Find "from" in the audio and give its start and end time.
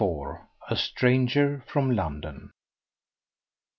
1.67-1.91